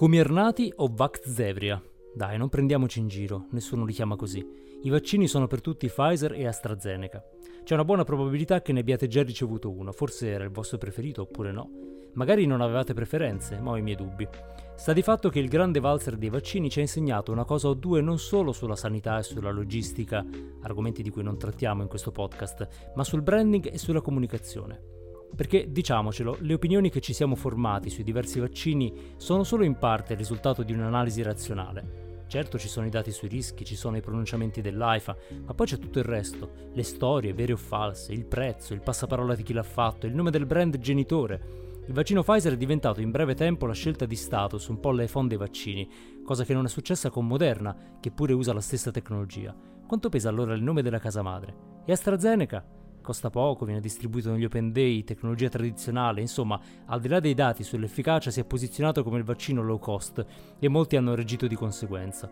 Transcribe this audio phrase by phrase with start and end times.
[0.00, 1.78] Comirnati o Vaxzevria?
[2.14, 4.42] Dai, non prendiamoci in giro, nessuno li chiama così.
[4.84, 7.22] I vaccini sono per tutti Pfizer e AstraZeneca.
[7.64, 11.20] C'è una buona probabilità che ne abbiate già ricevuto uno, forse era il vostro preferito
[11.20, 11.68] oppure no.
[12.14, 14.26] Magari non avevate preferenze, ma ho i miei dubbi.
[14.74, 17.74] Sta di fatto che il grande valzer dei vaccini ci ha insegnato una cosa o
[17.74, 20.24] due non solo sulla sanità e sulla logistica,
[20.62, 24.99] argomenti di cui non trattiamo in questo podcast, ma sul branding e sulla comunicazione.
[25.34, 30.12] Perché, diciamocelo, le opinioni che ci siamo formati sui diversi vaccini sono solo in parte
[30.12, 32.08] il risultato di un'analisi razionale.
[32.30, 35.78] Certo ci sono i dati sui rischi, ci sono i pronunciamenti dell'AIFA, ma poi c'è
[35.78, 39.64] tutto il resto, le storie vere o false, il prezzo, il passaparola di chi l'ha
[39.64, 41.82] fatto, il nome del brand genitore.
[41.88, 44.92] Il vaccino Pfizer è diventato in breve tempo la scelta di Stato su un po'
[44.92, 45.90] l'iPhone dei vaccini,
[46.22, 49.52] cosa che non è successa con Moderna, che pure usa la stessa tecnologia.
[49.84, 51.82] Quanto pesa allora il nome della casa madre?
[51.84, 52.64] E AstraZeneca?
[53.00, 57.62] Costa poco, viene distribuito negli open day, tecnologia tradizionale, insomma, al di là dei dati
[57.62, 60.24] sull'efficacia si è posizionato come il vaccino low cost
[60.58, 62.30] e molti hanno reagito di conseguenza.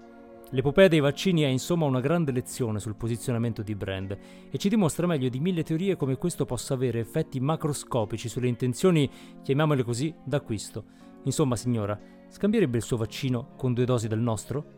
[0.50, 4.16] L'epopea dei vaccini è insomma una grande lezione sul posizionamento di brand
[4.50, 9.11] e ci dimostra meglio di mille teorie come questo possa avere effetti macroscopici sulle intenzioni,
[9.42, 10.84] chiamiamole così, d'acquisto.
[11.24, 14.77] Insomma, signora, scambierebbe il suo vaccino con due dosi del nostro?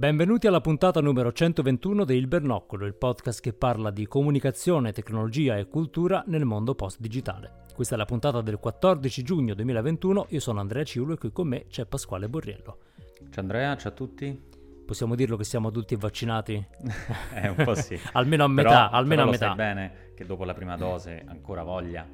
[0.00, 5.58] Benvenuti alla puntata numero 121 di Il Bernoccolo, il podcast che parla di comunicazione, tecnologia
[5.58, 7.64] e cultura nel mondo post-digitale.
[7.74, 11.48] Questa è la puntata del 14 giugno 2021, io sono Andrea Ciulo e qui con
[11.48, 12.78] me c'è Pasquale Borriello.
[13.28, 14.42] Ciao Andrea, ciao a tutti.
[14.86, 16.66] Possiamo dirlo che siamo tutti vaccinati?
[17.34, 18.00] Eh, un po' sì.
[18.12, 19.46] almeno a metà, Però- almeno però a metà.
[19.48, 22.08] sai bene che dopo la prima dose ancora voglia,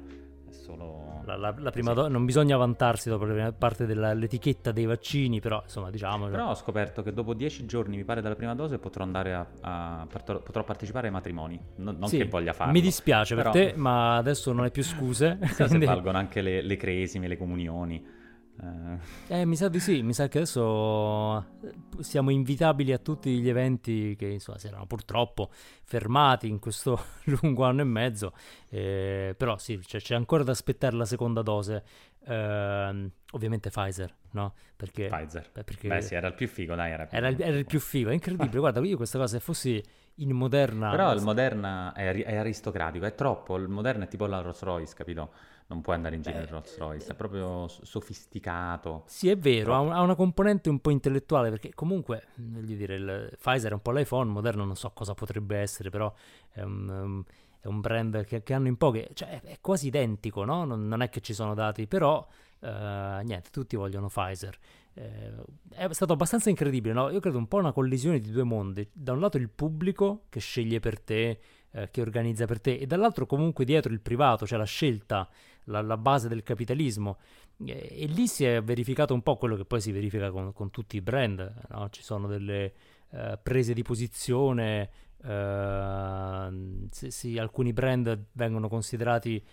[0.67, 1.21] solo...
[1.25, 2.07] La, la- la prima così.
[2.07, 6.27] do- non bisogna vantarsi dopo la prima parte dell'etichetta dei vaccini, però insomma diciamo...
[6.27, 9.45] Però ho scoperto che dopo dieci giorni, mi pare, dalla prima dose potrò andare a...
[9.61, 11.59] a- potrò, potrò partecipare ai matrimoni.
[11.77, 12.73] Non, non Sì, che voglia farlo.
[12.73, 15.39] Mi dispiace però- per te, ma adesso non hai più scuse.
[15.53, 18.15] Se quindi- valgono anche le, le cresime, le comunioni.
[18.59, 18.97] Eh,
[19.29, 23.49] Eh, mi sa di sì, mi sa che adesso eh, siamo invitabili a tutti gli
[23.49, 25.49] eventi che insomma si erano purtroppo
[25.83, 26.97] fermati in questo
[27.41, 28.33] lungo anno e mezzo,
[28.69, 31.83] eh, però sì, cioè, c'è ancora da aspettare la seconda dose,
[32.29, 34.53] Ehm, ovviamente Pfizer, no?
[34.75, 35.49] Perché, Pfizer.
[35.53, 36.91] beh, perché Beh sì, era il più figo, dai.
[36.91, 39.81] Era, era, il, era il più figo, è incredibile, guarda, io questa cosa se fossi
[40.15, 40.89] in Moderna...
[40.89, 43.55] Però il Moderna è, è aristocratico, è troppo.
[43.55, 45.31] Il Moderna è tipo la Rolls Royce, capito?
[45.67, 49.03] Non puoi andare in giro in Rolls Royce, è proprio s- sofisticato.
[49.05, 52.95] Sì, è vero, ha, un- ha una componente un po' intellettuale perché comunque, voglio dire,
[52.95, 56.13] il Pfizer è un po' l'iPhone, Moderna non so cosa potrebbe essere, però
[56.51, 57.21] è un,
[57.59, 60.63] è un brand che, che hanno in poche, cioè è, è quasi identico, no?
[60.63, 62.25] Non, non è che ci sono dati, però
[62.61, 64.57] eh, niente, tutti vogliono Pfizer.
[64.93, 65.33] Eh,
[65.69, 67.09] è stato abbastanza incredibile, no?
[67.09, 68.87] Io credo un po' una collisione di due mondi.
[68.93, 71.39] Da un lato il pubblico che sceglie per te,
[71.71, 75.27] eh, che organizza per te, e dall'altro comunque dietro il privato, cioè la scelta,
[75.67, 77.17] la, la base del capitalismo.
[77.65, 80.69] E, e lì si è verificato un po' quello che poi si verifica con, con
[80.69, 81.89] tutti i brand, no?
[81.89, 82.73] Ci sono delle
[83.11, 84.89] eh, prese di posizione,
[85.23, 89.43] eh, sì, sì, alcuni brand vengono considerati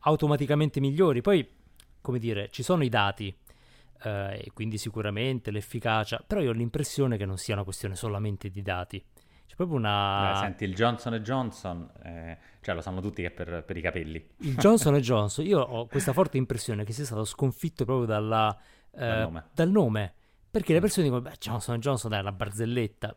[0.00, 1.20] automaticamente migliori.
[1.20, 1.48] Poi,
[2.00, 3.34] come dire, ci sono i dati,
[4.02, 8.48] eh, e quindi sicuramente l'efficacia, però io ho l'impressione che non sia una questione solamente
[8.50, 9.02] di dati.
[9.48, 10.32] C'è proprio una...
[10.34, 13.80] Beh, senti, il Johnson Johnson, eh, cioè lo sanno tutti che è per, per i
[13.80, 14.28] capelli.
[14.40, 18.54] Il Johnson Johnson, io ho questa forte impressione che sia stato sconfitto proprio dalla,
[18.92, 19.44] eh, Dal nome.
[19.52, 20.12] dal nome.
[20.50, 23.16] Perché le persone dicono, beh, Johnson Johnson è una barzelletta.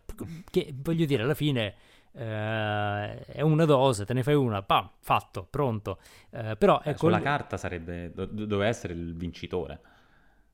[0.49, 1.75] Che voglio dire, alla fine
[2.13, 5.99] eh, è una dose, te ne fai una, pam, fatto, pronto.
[6.29, 6.99] Eh, però Eh, ecco.
[6.99, 9.79] Sulla il- carta sarebbe, do- doveva essere il vincitore.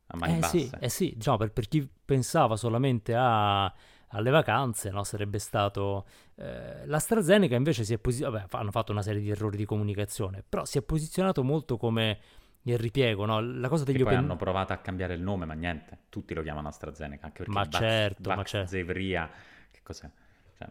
[0.07, 0.57] A mani eh basse.
[0.59, 3.71] sì, eh sì, diciamo, per, per chi pensava solamente a-
[4.09, 6.05] alle vacanze, no, sarebbe stato...
[6.35, 10.65] Eh, l'AstraZeneca invece si è posizionato, hanno fatto una serie di errori di comunicazione, però
[10.65, 12.19] si è posizionato molto come
[12.63, 13.39] il ripiego, no?
[13.39, 14.25] La cosa degli Che poi open...
[14.25, 17.63] hanno provato a cambiare il nome, ma niente, tutti lo chiamano AstraZeneca, anche perché Ma
[17.63, 18.57] Vax- certo, ma certo.
[18.57, 19.29] Vaxzevria,
[19.71, 20.09] che cos'è?
[20.57, 20.67] Cioè,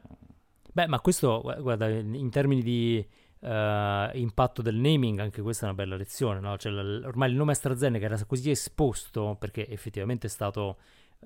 [0.73, 3.07] Beh, ma questo, gu- guarda, in termini di
[3.41, 6.57] eh, impatto del naming, anche questa è una bella lezione, no?
[6.59, 10.77] Cioè, l- ormai il nome AstraZeneca era così esposto, perché effettivamente è stato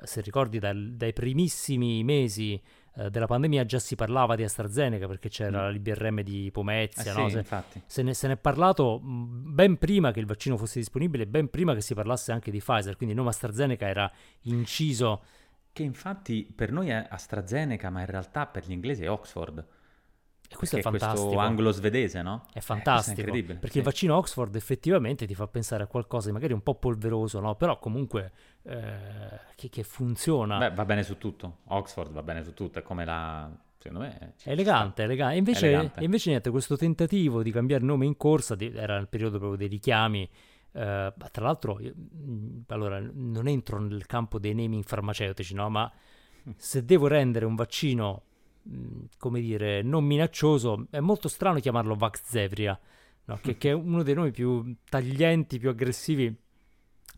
[0.02, 2.60] se ricordi dal, dai primissimi mesi
[2.96, 5.72] eh, della pandemia già si parlava di AstraZeneca perché c'era mm.
[5.72, 7.26] l'IBRM di Pomezia, eh no?
[7.26, 7.82] sì, se, infatti.
[7.86, 11.74] se, ne, se ne è parlato ben prima che il vaccino fosse disponibile, ben prima
[11.74, 14.10] che si parlasse anche di Pfizer, quindi il nome AstraZeneca era
[14.42, 15.22] inciso.
[15.72, 19.64] Che infatti per noi è AstraZeneca, ma in realtà per gli inglesi è Oxford.
[20.52, 21.28] E questo è Perché fantastico.
[21.28, 22.42] questo anglo-svedese, no?
[22.52, 22.92] È Eh, fantastico.
[22.94, 23.54] questo è incredibile.
[23.54, 23.78] perché sì.
[23.78, 27.54] il vaccino Oxford effettivamente ti fa pensare a qualcosa di magari un po' polveroso, no?
[27.54, 28.32] Però comunque
[28.64, 30.58] eh, che, che funziona.
[30.58, 31.58] Beh, va bene su tutto.
[31.68, 33.48] Oxford va bene su tutto, è come la...
[33.78, 34.34] Secondo me...
[34.42, 35.34] È elegante, è elegante.
[35.34, 36.04] E invece, Elegante.
[36.04, 39.68] invece niente, questo tentativo di cambiare nome in corsa di- era il periodo proprio dei
[39.68, 40.28] richiami.
[40.72, 41.94] eh, tra l'altro, io-
[42.68, 45.68] allora, non entro nel campo dei naming farmaceutici, no?
[45.70, 45.90] Ma
[46.56, 48.22] se devo rendere un vaccino,
[49.18, 52.78] come dire, non minaccioso, è molto strano chiamarlo Vaxzevria,
[53.24, 53.38] no?
[53.42, 56.34] che, che è uno dei nomi più taglienti, più aggressivi.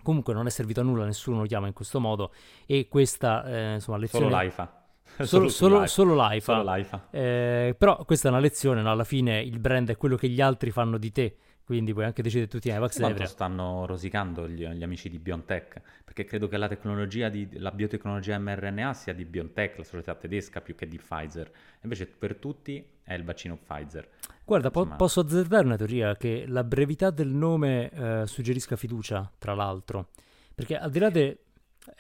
[0.03, 2.33] Comunque non è servito a nulla, nessuno lo chiama in questo modo.
[2.67, 4.25] E questa, eh, insomma, lezione...
[4.25, 4.83] Solo l'AIFA.
[5.21, 6.53] Solo, solo, solo l'AIFA.
[6.53, 7.09] Solo l'AIFA.
[7.11, 8.91] Eh, però questa è una lezione, no?
[8.91, 12.23] alla fine il brand è quello che gli altri fanno di te, quindi puoi anche
[12.23, 15.81] decidere tu ti chiami Quanto stanno rosicando gli, gli amici di BioNTech?
[16.05, 20.61] Perché credo che la tecnologia di, la biotecnologia mRNA sia di BioNTech, la società tedesca,
[20.61, 21.50] più che di Pfizer.
[21.82, 24.09] Invece per tutti è il vaccino Pfizer.
[24.44, 29.55] Guarda, po- posso azzardare una teoria che la brevità del nome eh, suggerisca fiducia, tra
[29.55, 30.08] l'altro,
[30.55, 31.37] perché al di là di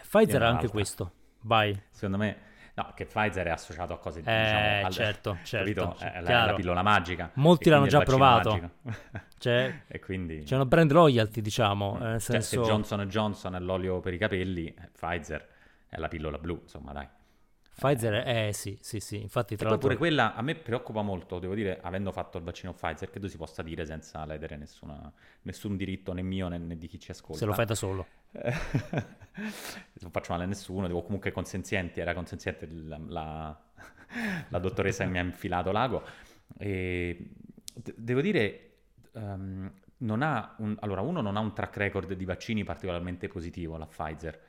[0.02, 1.12] Pfizer ha anche questo,
[1.42, 2.36] vai, Secondo me,
[2.74, 6.04] no, che Pfizer è associato a cose, Eh, diciamo, al- certo, certo, capito?
[6.04, 7.30] È la, la pillola magica.
[7.34, 8.70] Molti l'hanno già provato.
[9.42, 10.44] Cioè, e quindi...
[10.44, 12.62] c'è una brand loyalty, diciamo, eh, nel Cioè, senso...
[12.62, 15.48] se Johnson Johnson è l'olio per i capelli, eh, Pfizer
[15.88, 17.08] è la pillola blu, insomma, dai.
[17.74, 19.88] Pfizer, è- eh sì, sì, sì, infatti tra l'altro...
[19.88, 23.36] pure quella a me preoccupa molto, devo dire, avendo fatto il vaccino Pfizer, credo si
[23.36, 27.38] possa dire senza ledere nessuna- nessun diritto né mio né, né di chi ci ascolta.
[27.38, 28.06] Se lo fai da solo.
[28.32, 28.52] Eh,
[30.00, 33.60] non faccio male a nessuno, devo comunque consenzienti, era consenziente la, la-
[34.48, 36.02] la dottoressa che mi ha infilato l'ago.
[36.58, 37.30] E
[37.74, 38.70] devo dire,
[39.12, 43.76] ehm, non ha un, allora uno non ha un track record di vaccini particolarmente positivo,
[43.76, 44.40] la Pfizer,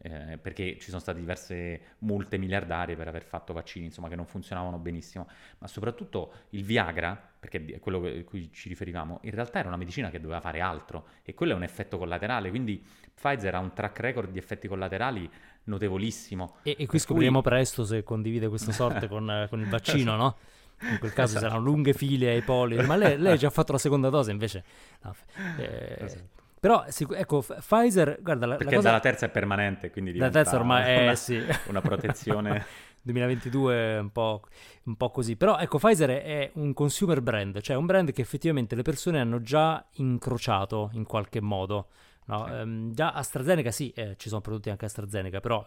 [0.00, 4.26] eh, perché ci sono state diverse multe miliardarie per aver fatto vaccini, insomma, che non
[4.26, 5.26] funzionavano benissimo,
[5.58, 9.76] ma soprattutto il Viagra, perché è quello a cui ci riferivamo, in realtà era una
[9.76, 12.82] medicina che doveva fare altro e quello è un effetto collaterale, quindi
[13.14, 15.28] Pfizer ha un track record di effetti collaterali
[15.64, 16.56] notevolissimo.
[16.62, 19.68] E, e qui Per cui- scopriremo presto se condivide questa sorte con, eh, con il
[19.68, 20.36] vaccino, no?
[20.80, 21.48] In quel caso Esatto.
[21.50, 24.64] saranno lunghe file ai polli, ma lei, lei ha già fatto la seconda dose invece.
[25.02, 25.14] no,
[25.58, 26.37] eh, Esatto.
[26.60, 28.88] Però, ecco, Pfizer, guarda, la, la Perché cosa...
[28.88, 31.42] dalla terza è permanente, quindi La diventa terza ormai è, una, sì.
[31.68, 32.66] una protezione.
[33.00, 34.42] 2022 è un po',
[34.84, 35.36] un po' così.
[35.36, 39.40] Però ecco, Pfizer è- un consumer brand, cioè un brand che effettivamente le persone hanno
[39.40, 41.88] già incrociato in qualche modo.
[42.26, 42.44] no?
[42.46, 42.52] Sì.
[42.52, 45.64] Ehm, già AstraZeneca sì, eh, ci sono prodotti anche AstraZeneca, però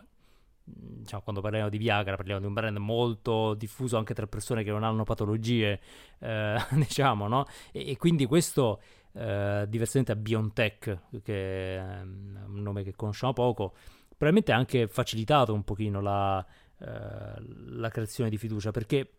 [0.64, 4.70] diciamo, quando parliamo di Viagra parliamo di un brand molto diffuso anche tra persone che
[4.70, 5.80] non hanno patologie,
[6.20, 7.46] eh, diciamo, no?
[7.72, 8.82] E, e quindi questo,
[9.13, 13.74] eh, diversamente a BioNTech, che è un nome che conosciamo poco,
[14.08, 16.46] probabilmente ha anche facilitato un pochino la,
[16.80, 17.34] eh,
[17.75, 19.13] la creazione di fiducia, perché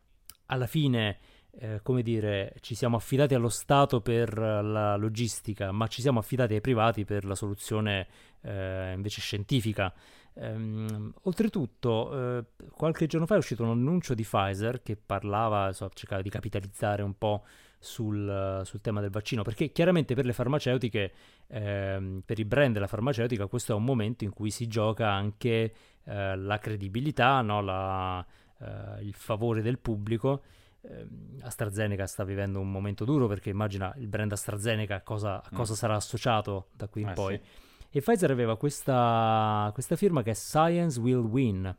[0.46, 1.18] alla fine,
[1.52, 6.54] eh, come dire, ci siamo affidati allo Stato per la logistica, ma ci siamo affidati
[6.54, 8.06] ai privati per la soluzione
[8.42, 9.92] eh, invece scientifica.
[10.34, 15.90] Ehm, oltretutto, eh, qualche giorno fa è uscito un annuncio di Pfizer che parlava, insomma,
[15.94, 17.44] cercava di capitalizzare un po'
[17.82, 21.12] sul, sul tema del vaccino, perché chiaramente per le farmaceutiche,
[21.48, 25.74] ehm, per i brand della farmaceutica, questo è un momento in cui si gioca anche
[26.04, 27.60] eh, la credibilità, no?
[27.60, 28.24] La,
[28.60, 30.42] eh, il favore del pubblico.
[30.82, 35.48] Ehm, AstraZeneca sta vivendo un momento duro perché immagina il brand AstraZeneca a cosa, a
[35.52, 35.56] Mm.
[35.56, 37.36] cosa sarà associato da qui in Eh, poi.
[37.36, 37.70] sì.
[37.94, 41.76] E Pfizer aveva questa, questa firma che è Science Will Win,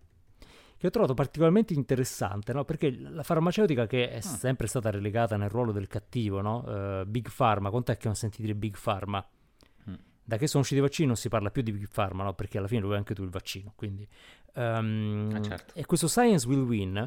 [0.84, 2.66] che ho trovato particolarmente interessante, no?
[2.66, 6.66] perché la farmaceutica che è sempre stata relegata nel ruolo del cattivo, no?
[7.00, 9.26] Eh, Big Pharma, quant'è che non senti dire Big Pharma?
[9.90, 9.94] Mm.
[10.26, 12.34] Da che sono usciti i vaccini non si parla più di Big Pharma, no?
[12.34, 13.72] perché alla fine lo vuoi anche tu il vaccino.
[13.78, 14.06] Quindi,
[14.56, 15.74] ehm, Ah, certo.
[15.74, 16.98] E questo Science Will Win,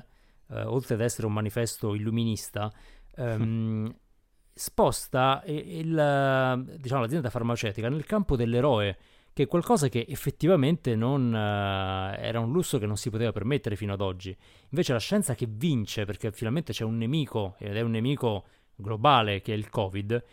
[0.48, 2.72] eh, oltre ad essere un manifesto illuminista,
[3.14, 3.94] ehm,
[4.54, 8.96] sposta i- il, diciamo, l'azienda farmaceutica nel campo dell'eroe,
[9.36, 13.76] che è qualcosa che effettivamente non, eh, era un lusso che non si poteva permettere
[13.76, 14.34] fino ad oggi.
[14.70, 19.42] Invece la scienza che vince, perché finalmente c'è un nemico, ed è un nemico globale
[19.42, 20.24] che è il Covid,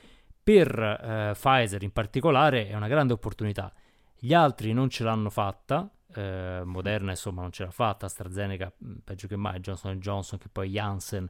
[0.42, 3.74] per eh, Pfizer in particolare è una grande opportunità.
[4.18, 8.94] Gli altri non ce l'hanno fatta, eh, Moderna insomma non ce l'ha fatta, AstraZeneca mh,
[9.04, 11.30] peggio che mai, Johnson Johnson che poi Janssen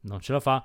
[0.00, 0.62] non ce la fa.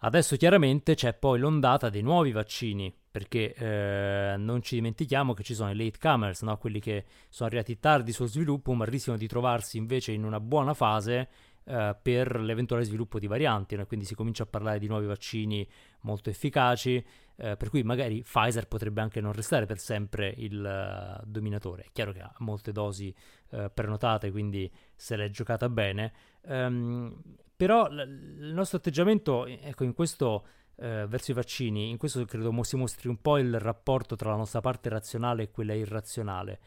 [0.00, 5.54] Adesso chiaramente c'è poi l'ondata dei nuovi vaccini, perché eh, non ci dimentichiamo che ci
[5.54, 6.56] sono i latecomers, no?
[6.56, 10.72] quelli che sono arrivati tardi sul sviluppo, ma rischiano di trovarsi invece in una buona
[10.72, 11.28] fase
[11.64, 13.86] eh, per l'eventuale sviluppo di varianti, no?
[13.86, 15.68] quindi si comincia a parlare di nuovi vaccini
[16.02, 17.04] molto efficaci,
[17.36, 21.82] eh, per cui magari Pfizer potrebbe anche non restare per sempre il uh, dominatore.
[21.82, 23.12] È chiaro che ha molte dosi
[23.50, 26.12] uh, prenotate, quindi se l'è giocata bene.
[26.42, 27.14] Um,
[27.56, 32.62] però l- il nostro atteggiamento, ecco, in questo uh, verso i vaccini, in questo credo
[32.62, 36.58] si mostri un po' il rapporto tra la nostra parte razionale e quella irrazionale.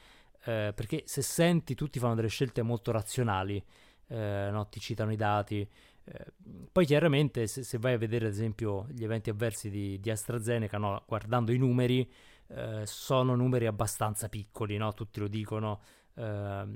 [0.44, 3.64] perché se senti tutti fanno delle scelte molto razionali,
[4.08, 4.68] no?
[4.70, 5.70] ti citano i dati,
[6.04, 6.26] eh,
[6.72, 10.78] poi chiaramente se, se, vai a vedere ad esempio gli eventi avversi di, di AstraZeneca,
[10.78, 12.10] no, guardando i numeri,
[12.48, 14.94] eh, sono numeri abbastanza piccoli, no?
[14.94, 15.82] tutti lo dicono,
[16.16, 16.68] eh,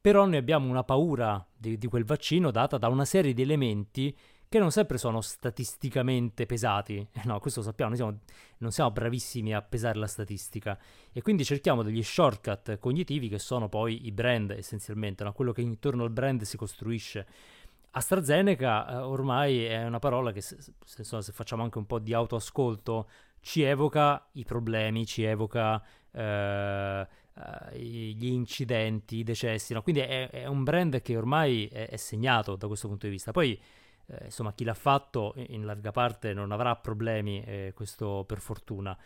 [0.00, 4.16] però noi abbiamo una paura di, di, quel vaccino data da una serie di elementi
[4.48, 8.18] che non sempre sono statisticamente pesati, no, questo lo sappiamo, noi siamo,
[8.58, 10.78] non siamo bravissimi a pesare la statistica
[11.12, 15.32] e quindi cerchiamo degli shortcut cognitivi che sono poi i brand essenzialmente, no?
[15.32, 17.26] quello che intorno al brand si costruisce.
[17.90, 22.12] AstraZeneca eh, ormai è una parola che se, se, se, facciamo anche un po' di
[22.12, 23.08] autoascolto
[23.40, 29.82] ci evoca i problemi, ci evoca eh, eh, gli incidenti, i decessi, no?
[29.82, 33.30] quindi è, è, un brand che ormai è, è, segnato da questo punto di vista.
[33.32, 33.60] Poi
[34.06, 38.96] eh, insomma chi l'ha fatto in larga parte non avrà problemi, eh, questo per fortuna,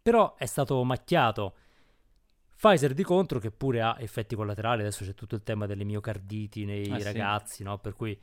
[0.00, 1.54] però è stato macchiato
[2.56, 6.64] Pfizer di contro che pure ha effetti collaterali, adesso c'è tutto il tema delle miocarditi
[6.64, 7.62] nei ah, ragazzi, sì.
[7.62, 7.78] no?
[7.78, 8.18] Per cui...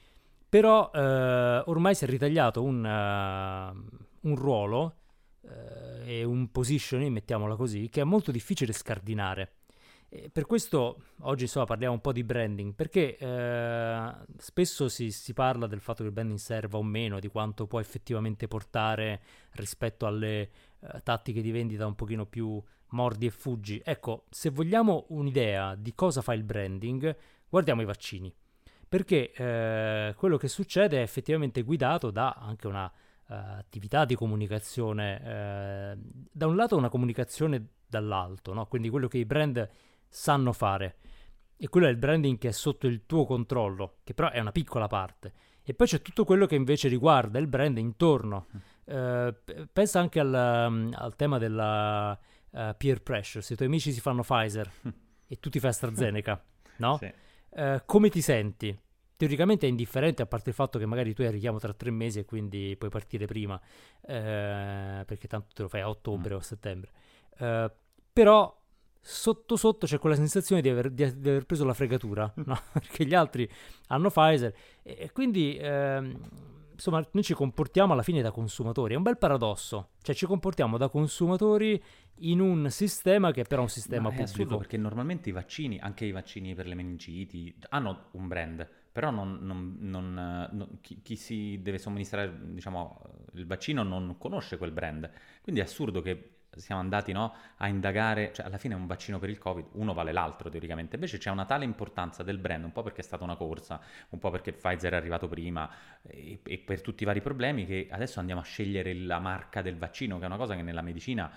[0.50, 4.98] Però eh, ormai si è ritagliato un, uh, un ruolo
[5.44, 9.54] uh, e un positioning, mettiamola così, che è molto difficile scardinare.
[10.16, 15.34] E per questo oggi insomma, parliamo un po' di branding, perché eh, spesso si, si,
[15.34, 19.22] parla del fatto che il branding serva o meno, di quanto può effettivamente portare
[19.54, 23.82] rispetto alle eh, tattiche di vendita un pochino più mordi e fuggi.
[23.84, 27.16] Ecco, se vogliamo un'idea di cosa fa il branding,
[27.50, 28.32] guardiamo i vaccini.
[28.88, 32.92] Perché eh, quello che succede è effettivamente guidato da anche una
[33.28, 35.98] uh, attività di comunicazione, eh,
[36.32, 38.66] da un lato una comunicazione dall'alto, no?
[38.68, 39.70] quindi quello che i brand
[40.08, 40.98] sanno fare.
[41.58, 44.52] E quello è il branding che è sotto il tuo controllo, che però è una
[44.52, 45.34] piccola parte.
[45.64, 48.48] E poi c'è tutto quello che invece riguarda il brand intorno.
[48.84, 49.34] Uh,
[49.72, 54.02] pensa anche al, um, al tema della uh, peer pressure, se i tuoi amici si
[54.02, 54.70] fanno Pfizer
[55.26, 56.44] e tu ti fai AstraZeneca,
[56.78, 56.98] no?
[56.98, 57.14] Sì.
[57.52, 58.78] Uh, come ti senti?
[59.24, 62.20] Teoricamente è indifferente, a parte il fatto che magari tu hai richiamo tra tre mesi
[62.20, 66.36] e quindi puoi partire prima, uh, perché tanto te lo fai a ottobre mm.
[66.36, 66.92] o a settembre.
[68.12, 68.62] però
[69.00, 72.60] sotto sotto c'è quella sensazione di aver, di, aver preso la fregatura, no?
[72.74, 73.50] perché gli altri
[73.88, 76.20] hanno Pfizer e, quindi ehm,
[76.74, 80.78] insomma noi ci comportiamo alla fine da consumatori, è un bel paradosso, cioè ci comportiamo
[80.78, 81.82] da consumatori
[82.18, 84.32] in un sistema che però è un sistema Ma è pubblico.
[84.34, 89.10] assurdo perché normalmente i vaccini, anche i vaccini per le meningiti, hanno un brand, però
[89.10, 93.02] non, non, non, chi, chi, si deve somministrare diciamo,
[93.34, 95.10] il vaccino non conosce quel brand.
[95.42, 99.30] Quindi è assurdo che siamo andati no, a indagare, cioè alla fine un vaccino per
[99.30, 102.84] il Covid, uno vale l'altro teoricamente, invece c'è una tale importanza del brand, un po'
[102.84, 105.68] perché è stata una corsa, un po' perché Pfizer è arrivato prima
[106.04, 109.76] e, e per tutti i vari problemi che adesso andiamo a scegliere la marca del
[109.76, 111.32] vaccino, che è una cosa che nella medicina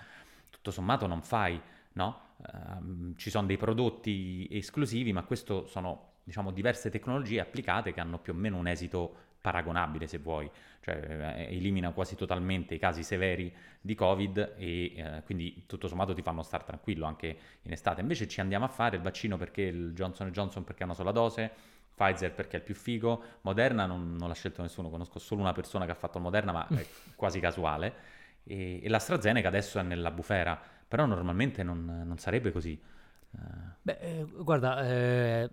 [0.50, 1.58] tutto sommato non fai,
[1.92, 2.24] no?
[2.36, 8.18] Uh, ci sono dei prodotti esclusivi, ma questo sono diciamo diverse tecnologie applicate che hanno
[8.18, 13.04] più o meno un esito paragonabile se vuoi, cioè eh, elimina quasi totalmente i casi
[13.04, 18.00] severi di Covid e eh, quindi tutto sommato ti fanno stare tranquillo anche in estate.
[18.00, 21.12] Invece ci andiamo a fare il vaccino perché il Johnson Johnson perché ha una sola
[21.12, 21.48] dose,
[21.94, 25.52] Pfizer perché è il più figo, Moderna non, non l'ha scelto nessuno, conosco solo una
[25.52, 27.94] persona che ha fatto il Moderna ma è quasi casuale
[28.42, 32.76] e, e l'AstraZeneca adesso è nella bufera, però normalmente non, non sarebbe così.
[33.30, 33.38] Uh...
[33.80, 35.50] Beh, eh, guarda, eh,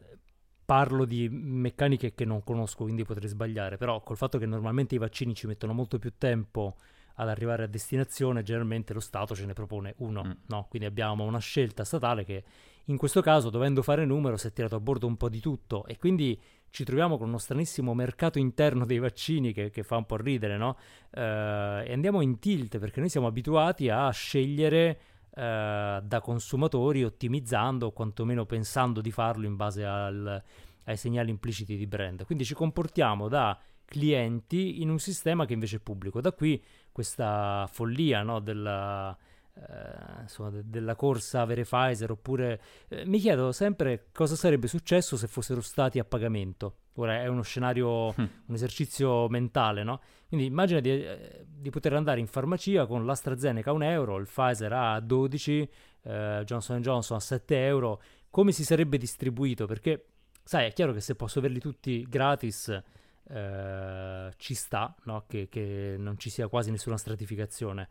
[0.74, 4.98] parlo di meccaniche che non conosco, quindi potrei sbagliare, però col fatto che normalmente i
[4.98, 6.78] vaccini ci mettono molto più tempo
[7.18, 10.32] ad arrivare a destinazione, generalmente lo Stato ce ne propone uno, mm.
[10.48, 10.66] no?
[10.72, 12.44] Quindi abbiamo una scelta statale che
[12.86, 15.86] in questo caso, dovendo fare numero, si è tirato a bordo un po' di tutto
[15.86, 20.08] e quindi ci troviamo con uno stranissimo mercato interno dei vaccini che, che fa un
[20.08, 20.76] po' ridere, no?
[21.12, 25.00] Uh, e andiamo in tilt perché noi siamo abituati a scegliere
[25.36, 30.42] uh, da consumatori ottimizzando o quantomeno pensando di farlo in base al,
[30.86, 32.26] ai segnali impliciti di brand.
[32.26, 36.22] Quindi ci comportiamo da clienti in un sistema che invece è pubblico.
[36.22, 39.16] Da qui questa follia no, della,
[39.56, 45.18] eh, insomma, de- della corsa avere Pfizer oppure eh, mi chiedo sempre cosa sarebbe successo
[45.18, 48.14] se fossero stati a pagamento Ora è uno scenario, mm.
[48.48, 50.02] un esercizio mentale, no?
[50.28, 54.28] Quindi immagina di, eh, di, poter andare in farmacia con l'AstraZeneca a un euro, il
[54.28, 55.70] Pfizer a 12,
[56.04, 58.02] eh, Johnson Johnson a 7 euro.
[58.30, 59.66] Come si sarebbe distribuito?
[59.66, 60.06] Perché,
[60.44, 62.82] sai, è chiaro che se posso averli tutti gratis
[63.30, 65.26] eh, ci sta, no?
[65.28, 67.90] che, che non ci sia quasi nessuna stratificazione.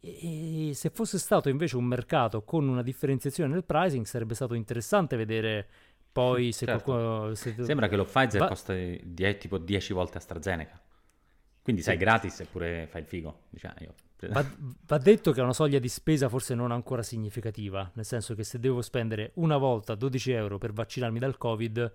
[0.00, 5.16] E se fosse stato invece un mercato con una differenziazione nel pricing, sarebbe stato interessante
[5.16, 5.68] vedere
[6.16, 6.82] poi se certo.
[6.82, 7.34] qualcuno...
[7.34, 7.54] Se...
[7.62, 8.48] Sembra che lo Pfizer Va...
[8.48, 10.80] costa die, tipo 10 volte AstraZeneca.
[11.62, 12.00] Quindi sai sì.
[12.00, 13.40] gratis eppure fai il figo.
[13.50, 13.94] Diciamo, io...
[14.28, 14.42] va,
[14.86, 18.44] va, detto che è una soglia di spesa forse non ancora significativa, nel senso che
[18.44, 21.94] se devo spendere una volta 12 euro per vaccinarmi dal Covid,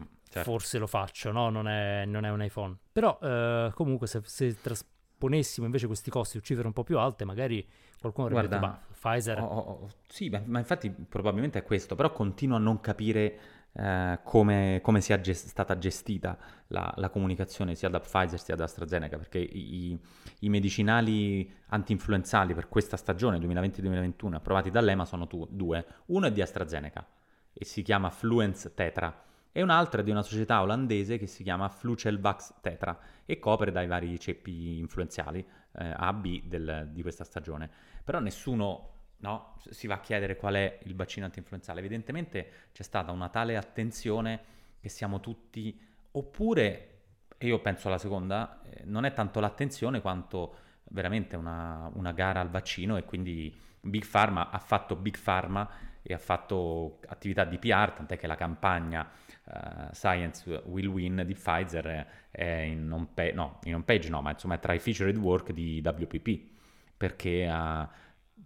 [0.00, 0.50] mm, certo.
[0.50, 1.48] forse lo faccio, no?
[1.48, 2.76] Non è, non è un iPhone.
[2.90, 7.24] Però eh, comunque se, se trasponessimo invece questi costi su cifre un po' più alte,
[7.24, 7.64] magari
[8.00, 9.40] qualcuno avrebbe Guarda, detto, Pfizer...
[9.40, 13.40] Oh, oh, sì, ma, ma, infatti probabilmente è questo, però continuo a non capire
[13.72, 18.62] eh, come, come, sia gest- stata gestita la, la, comunicazione sia da Pfizer sia da
[18.62, 19.98] AstraZeneca, perché i,
[20.40, 25.84] i medicinali anti-influenzali per questa stagione 2020-2021 approvati dall'EMA sono tu- due.
[26.06, 27.04] Uno è di AstraZeneca
[27.52, 29.20] e si chiama Fluence Tetra
[29.52, 33.70] e un altro è di una società olandese che si chiama Flucelvax Tetra e copre
[33.70, 37.70] dai vari ceppi influenzali eh, A, B del, di questa stagione.
[38.02, 41.80] Però nessuno no, si va a chiedere qual è il vaccino antinfluenzale.
[41.80, 44.40] Evidentemente c'è stata una tale attenzione
[44.80, 45.78] che siamo tutti,
[46.12, 46.88] oppure,
[47.36, 50.54] e io penso alla seconda, eh, non è tanto l'attenzione quanto
[50.84, 55.68] veramente una, una gara al vaccino e quindi Big Pharma ha fatto Big Pharma
[56.02, 59.08] e ha fatto attività di PR, tant'è che la campagna
[59.44, 64.20] uh, Science Will Win di Pfizer è in on, pa- no, in on page no,
[64.20, 66.50] ma insomma è tra i featured work di WPP,
[66.96, 67.88] perché ha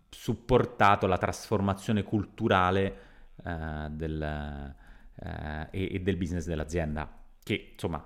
[0.08, 2.98] supportato la trasformazione culturale
[3.36, 4.74] uh, del,
[5.14, 7.10] uh, e, e, del business dell'azienda,
[7.42, 8.04] che insomma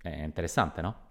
[0.00, 1.06] è interessante, no?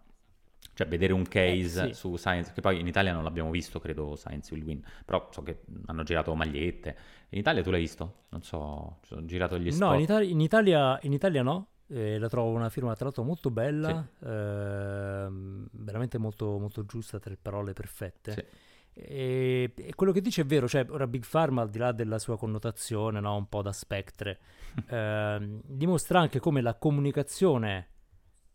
[0.77, 1.93] Cioè vedere un case eh, sì.
[1.95, 5.41] su Science, che poi in Italia non l'abbiamo visto, credo Science Will Win, però so
[5.41, 6.95] che hanno girato magliette.
[7.29, 8.25] In Italia tu l'hai visto?
[8.29, 9.89] Non so, sono girato gli spot.
[9.89, 13.23] No, in, Italia, in Italia, in Italia no, eh, la trovo una firma tra l'altro
[13.23, 14.25] molto bella, sì.
[14.25, 15.27] eh,
[15.71, 18.31] veramente molto, molto giusta, tre parole perfette.
[18.33, 18.45] Sì.
[18.93, 22.19] E, e, quello che dice è vero, cioè ora Big Pharma al di là della
[22.19, 24.39] sua connotazione, no, un po' da spectre,
[24.87, 27.87] eh, dimostra anche come la comunicazione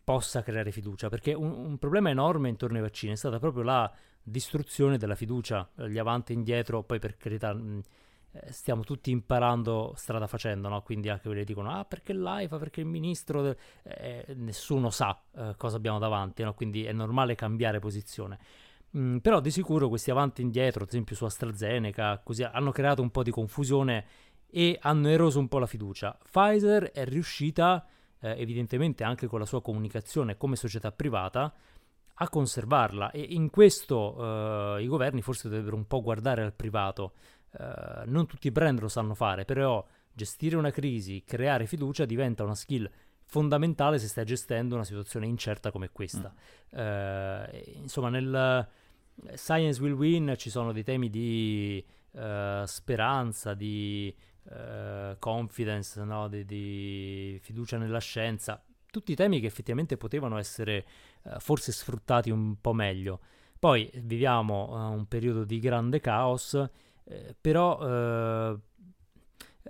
[0.03, 3.91] possa creare fiducia, perché un, un, problema enorme intorno ai vaccini è stata proprio la
[4.21, 7.81] distruzione della fiducia, gli avanti e indietro, poi per carità mh,
[8.31, 10.81] eh, stiamo tutti imparando strada facendo, no?
[10.81, 15.77] quindi anche quelli dicono ah perché l'AIFA, perché il ministro, eh, nessuno sa eh, cosa
[15.77, 16.53] abbiamo davanti, no?
[16.53, 18.39] quindi è normale cambiare posizione.
[18.97, 23.01] Mm, però di sicuro questi avanti e indietro, ad esempio su AstraZeneca, così, hanno creato
[23.01, 24.05] un po' di confusione
[24.49, 26.17] e hanno eroso un po' la fiducia.
[26.29, 27.85] Pfizer è riuscita,
[28.23, 31.53] eh, evidentemente anche con la sua comunicazione come società privata,
[32.15, 37.13] a conservarla e in questo eh, i governi forse dovrebbero un po' guardare al privato.
[37.51, 42.43] Eh, non tutti i brand lo sanno fare, però gestire una crisi, creare fiducia diventa
[42.43, 42.89] una skill
[43.25, 46.33] fondamentale se stai gestendo una situazione incerta come questa.
[46.33, 46.79] Mm.
[46.79, 48.67] Eh, insomma, nel
[49.33, 56.27] Science Will Win ci sono dei temi di uh, speranza, di uh, confidence, no?
[56.27, 60.85] di, di, fiducia nella scienza, tutti temi che effettivamente potevano essere
[61.23, 63.19] uh, forse sfruttati un po' meglio.
[63.59, 66.53] Poi viviamo un periodo di grande caos,
[67.05, 68.57] eh, però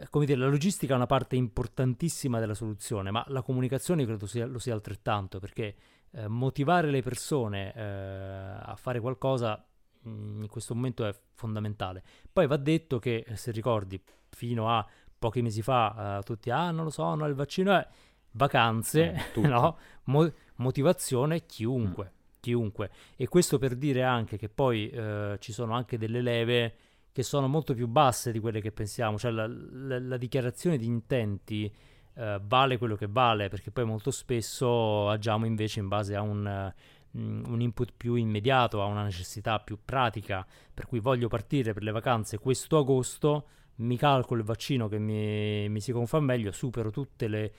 [0.09, 4.45] come dire, la logistica è una parte importantissima della soluzione, ma la comunicazione credo sia,
[4.45, 5.75] lo sia altrettanto, perché
[6.12, 9.63] eh, motivare le persone eh, a fare qualcosa
[10.05, 12.03] in questo momento è fondamentale.
[12.31, 14.85] Poi va detto che, se ricordi, fino a
[15.17, 17.87] pochi mesi fa uh, tutti, ah non lo so, no, il vaccino è
[18.31, 19.77] vacanze, eh, no?
[20.05, 22.39] Mo- motivazione, chiunque, mm.
[22.39, 22.91] chiunque.
[23.15, 26.75] E questo per dire anche che poi uh, ci sono anche delle leve
[27.11, 30.87] che sono molto più basse di quelle che pensiamo, cioè la, la, la dichiarazione di
[30.87, 31.71] intenti
[32.15, 36.73] uh, vale quello che vale, perché poi molto spesso agiamo invece in base a un,
[37.13, 41.84] uh, un, input più immediato, a una necessità più pratica, per cui voglio partire per
[41.84, 46.91] le vacanze questo agosto, mi calcolo il vaccino che mi, mi si confà meglio, supero
[46.91, 47.52] tutte le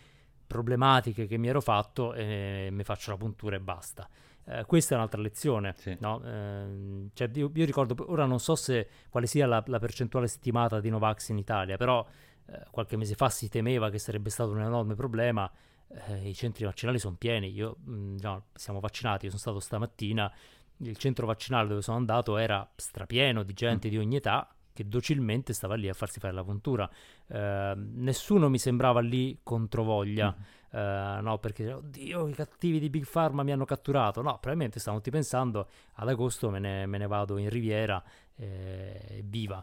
[0.46, 4.08] problematiche che mi ero fatto e mi faccio la puntura e basta.
[4.46, 5.96] Eh, questa è un'altra lezione, sì.
[6.00, 6.22] no?
[6.22, 10.80] eh, cioè io, io, ricordo, ora non so se quale sia la, la percentuale stimata
[10.80, 12.06] di Novax in Italia, però
[12.46, 15.50] eh, qualche mese fa si temeva che sarebbe stato un enorme problema.
[15.88, 17.50] Eh, I centri vaccinali sono pieni.
[17.52, 19.24] Io, mh, mm, no, siamo vaccinati.
[19.26, 20.32] Io sono stato stamattina.
[20.78, 23.90] Il centro vaccinale dove sono andato era strapieno di gente mm.
[23.90, 26.90] di ogni età che docilmente stava lì a farsi fare la puntura.
[27.28, 30.34] Eh, nessuno mi sembrava lì controvoglia.
[30.36, 30.62] Mm.
[30.74, 34.22] Uh, no, perché oddio, i cattivi di Big Pharma mi hanno catturato.
[34.22, 38.02] No, probabilmente stavano tutti pensando ad agosto me ne, me ne vado in Riviera
[38.36, 39.62] eh, viva.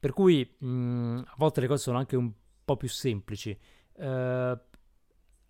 [0.00, 2.32] Per cui mh, mm, a volte le cose sono anche un
[2.64, 3.56] po' più semplici.
[3.92, 4.58] Uh,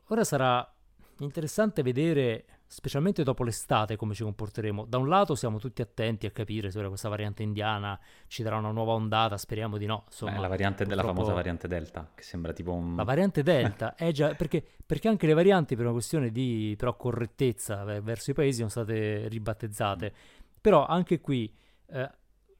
[0.09, 0.75] ora sarà
[1.19, 4.85] interessante vedere specialmente dopo l'estate, come ci comporteremo.
[4.85, 8.57] Da un lato siamo tutti attenti a capire se ora questa variante indiana ci darà
[8.57, 10.05] una nuova ondata, speriamo di no.
[10.07, 12.95] Insomma, Beh, la variante della famosa variante Delta, che sembra tipo un...
[12.95, 16.95] La variante Delta, è già, perché, perché, anche le varianti per una questione di però,
[16.97, 20.13] correttezza verso i paesi sono state ribattezzate.
[20.61, 21.53] Però anche qui,
[21.89, 22.09] eh,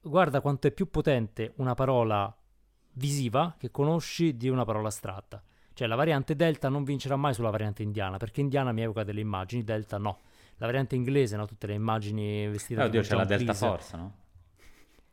[0.01, 2.33] guarda quanto è più potente una parola
[2.93, 5.41] visiva che conosci di una parola astratta.
[5.73, 9.21] Cioè la variante Delta non vincerà mai sulla variante indiana, perché indiana mi evoca delle
[9.21, 10.19] immagini, Delta no.
[10.57, 11.47] La variante inglese, no?
[11.47, 12.81] Tutte le immagini vestite...
[12.81, 14.15] Eh, oddio, c'è la Delta Force, no?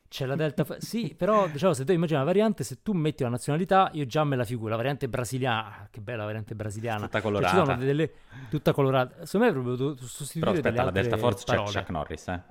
[0.08, 3.22] C'è la Delta Force, sì, però diciamo se tu immagini la variante, se tu metti
[3.22, 6.54] la nazionalità, io già me la figuro, la variante brasiliana, ah, che bella la variante
[6.54, 7.04] brasiliana.
[7.04, 7.64] Tutta colorata.
[7.64, 8.12] Cioè, delle,
[8.50, 9.24] tutta colorata.
[9.24, 11.70] Secondo me avrebbero dovuto sostituire Però aspetta, la Delta Force parole.
[11.70, 12.42] c'è Chuck Norris, eh?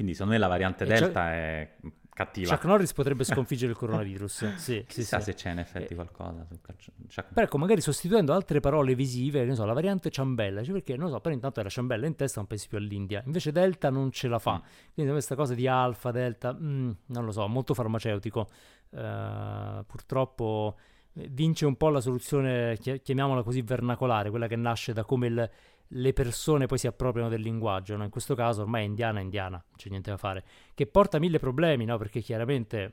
[0.00, 1.76] Quindi secondo me la variante Delta è
[2.14, 2.54] cattiva.
[2.54, 4.54] Chuck Norris potrebbe sconfiggere il coronavirus.
[4.54, 7.34] Sì, Chissà sì, se c'è in effetti eh, qualcosa su Chuck...
[7.34, 11.10] Però ecco, magari sostituendo altre parole visive, ne so, la variante ciambella, cioè perché, non
[11.10, 13.22] so, però intanto era ciambella in testa, non pensi più all'India.
[13.26, 14.54] Invece Delta non ce la fa.
[14.54, 14.92] Mm.
[14.94, 18.48] Quindi questa cosa di alfa, delta, mm, non lo so, molto farmaceutico.
[18.88, 20.78] Uh, purtroppo
[21.12, 25.50] eh, vince un po' la soluzione, chiamiamola così, vernacolare, quella che nasce da come il
[25.92, 28.04] le persone poi si appropriano del linguaggio, no?
[28.04, 31.18] in questo caso ormai è indiana è indiana, non c'è niente da fare, che porta
[31.18, 31.98] mille problemi, no?
[31.98, 32.92] perché chiaramente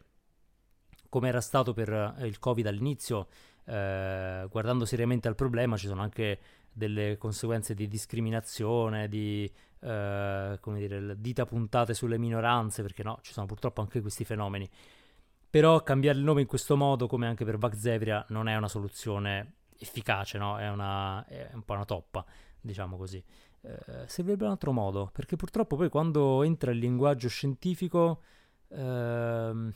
[1.10, 3.28] come era stato per eh, il Covid all'inizio,
[3.66, 6.40] eh, guardando seriamente al problema ci sono anche
[6.72, 13.32] delle conseguenze di discriminazione, di eh, come dire, dita puntate sulle minoranze, perché no, ci
[13.32, 14.70] sono purtroppo anche questi fenomeni.
[15.50, 19.54] Però cambiare il nome in questo modo, come anche per Vaxzevria, non è una soluzione
[19.80, 20.60] efficace, no?
[20.60, 22.26] è, una, è un po' una toppa
[22.62, 23.24] diciamo così.
[23.62, 28.22] Eh, servirebbe un altro modo, perché purtroppo poi quando entra il linguaggio scientifico
[28.70, 29.74] ehm,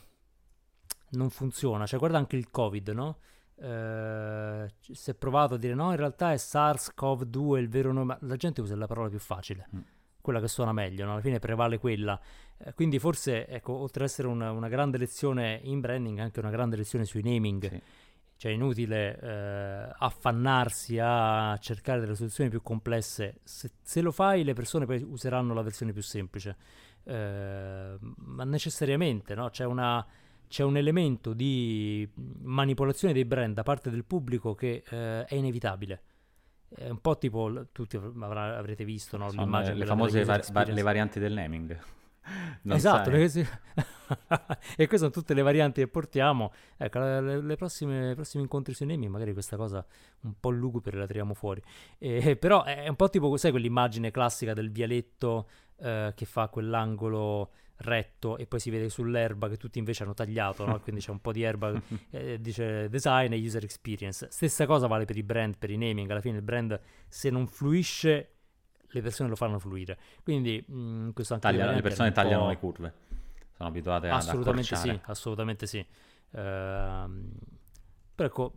[1.10, 1.86] non funziona.
[1.86, 3.18] Cioè, guarda anche il Covid, no?
[3.56, 8.36] Eh, si è provato a dire no, in realtà è SARS-CoV-2 il vero nome, la
[8.36, 9.68] gente usa la parola più facile.
[9.76, 9.80] Mm
[10.22, 11.14] quella che suona meglio, no?
[11.14, 12.20] alla fine prevale quella.
[12.58, 16.52] Eh, quindi forse, ecco, oltre ad essere una, una, grande lezione in branding, anche una
[16.52, 17.68] grande lezione sui naming.
[17.68, 17.82] Sì.
[18.42, 23.36] Cioè è inutile eh, affannarsi a cercare delle soluzioni più complesse.
[23.44, 26.56] Se, se, lo fai le persone poi useranno la versione più semplice.
[27.04, 29.52] Eh, ma necessariamente no?
[29.52, 30.04] c'è, una,
[30.48, 32.10] c'è, un elemento di
[32.42, 36.02] manipolazione dei brand da parte del pubblico che eh, è inevitabile.
[36.68, 39.30] È un po' tipo, tutti avr- avrete visto no?
[39.30, 39.76] l'immagine.
[39.76, 41.80] Le famose var- le varianti del naming.
[42.64, 43.46] Non esatto, sì.
[44.76, 46.52] e queste sono tutte le varianti che portiamo.
[46.78, 49.86] Ecco, le, prossime, prossimi incontri sui Nemi, magari questa cosa
[50.22, 51.62] un po' lugubre la tiriamo fuori.
[51.98, 55.48] E, però è un po' tipo, sai, quell'immagine classica del vialetto
[55.78, 60.66] eh, che fa quell'angolo retto e poi si vede sull'erba che tutti invece hanno tagliato,
[60.66, 60.80] no?
[60.80, 61.74] quindi c'è un po' di erba,
[62.12, 64.28] eh, dice design e user experience.
[64.30, 67.48] Stessa cosa vale per i brand, per i naming, alla fine il brand se non
[67.48, 68.30] fluisce
[68.94, 69.98] le persone lo fanno fluire.
[70.24, 72.94] Quindi mh, mm, questo anche Taglia, le persone tagliano le curve,
[73.62, 75.86] sono abituate a Assolutamente sì, assolutamente sì.
[76.32, 76.40] Uh,
[78.16, 78.54] però ecco,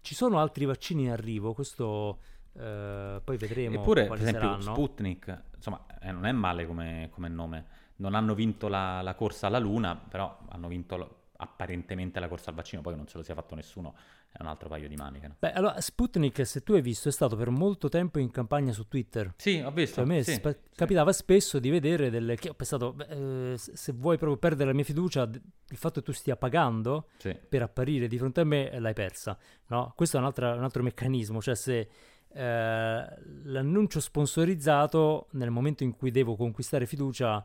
[0.00, 2.20] ci sono altri vaccini in arrivo, questo
[2.52, 4.74] uh, poi vedremo Eppure, per esempio, saranno.
[4.74, 7.78] Sputnik, insomma, eh, non è male come, come nome.
[7.96, 12.56] Non hanno vinto la, la, corsa alla Luna, però hanno vinto apparentemente la corsa al
[12.56, 13.94] vaccino, poi non se lo sia fatto nessuno
[14.30, 15.26] è un altro paio di maniche.
[15.26, 15.36] No?
[15.38, 18.86] Beh, allora, Sputnik, se tu hai visto, è stato per molto tempo in campagna su
[18.86, 19.32] Twitter.
[19.36, 19.96] Sì, ho visto.
[19.96, 20.76] Cioè, a me sì, sp- sì.
[20.76, 22.36] capitava spesso di vedere delle...
[22.36, 26.12] Che ho pensato, eh, se vuoi proprio perdere la mia fiducia, il fatto che tu
[26.12, 27.36] stia pagando sì.
[27.48, 29.36] per apparire di fronte a me, l'hai persa.
[29.68, 29.92] No?
[29.96, 31.88] Questo è un, un altro meccanismo, cioè se...
[32.32, 33.04] Eh,
[33.42, 37.44] l'annuncio sponsorizzato nel momento in cui devo conquistare fiducia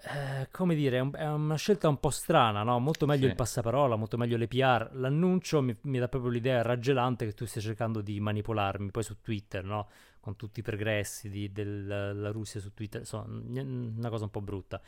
[0.00, 2.78] eh, come dire, è, un, è, una scelta un po' strana, no?
[2.78, 3.30] Molto meglio sì.
[3.30, 4.90] il passaparola, molto meglio le PR.
[4.92, 9.20] L'annuncio mi, mi, dà proprio l'idea raggelante che tu stia cercando di manipolarmi poi su
[9.20, 9.88] Twitter, no?
[10.20, 14.80] Con tutti i progressi di, della Russia su Twitter, insomma, una cosa un po' brutta.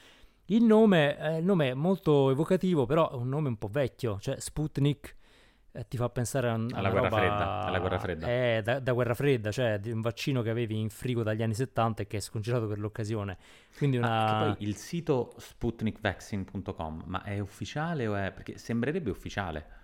[0.47, 4.19] Il nome, eh, il nome è molto evocativo, però è un nome un po' vecchio,
[4.21, 5.17] cioè Sputnik
[5.73, 8.27] eh, ti fa pensare a, alla, guerra fredda, alla guerra fredda.
[8.27, 11.55] Eh, da, da, guerra fredda, cioè di un vaccino che avevi in frigo dagli anni
[11.55, 13.39] 70 e che è scongelato per l'occasione.
[13.77, 14.49] Quindi una...
[14.49, 18.33] Ah, il sito sputnikvaccine.com, ma è ufficiale o è...
[18.33, 19.79] perché sembrerebbe ufficiale.